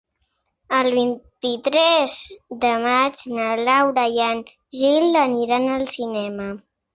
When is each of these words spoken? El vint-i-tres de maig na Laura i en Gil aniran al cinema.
El 0.75 0.87
vint-i-tres 0.93 2.15
de 2.63 2.71
maig 2.85 3.21
na 3.35 3.45
Laura 3.67 4.07
i 4.17 4.19
en 4.29 4.43
Gil 4.79 5.21
aniran 5.27 5.69
al 5.77 5.87
cinema. 5.99 6.51